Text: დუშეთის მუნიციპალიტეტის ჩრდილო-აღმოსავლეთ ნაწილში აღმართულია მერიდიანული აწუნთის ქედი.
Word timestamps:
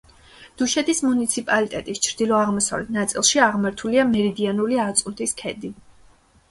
დუშეთის 0.61 1.01
მუნიციპალიტეტის 1.07 2.01
ჩრდილო-აღმოსავლეთ 2.07 2.91
ნაწილში 2.97 3.45
აღმართულია 3.49 4.09
მერიდიანული 4.17 4.83
აწუნთის 4.89 5.41
ქედი. 5.45 5.75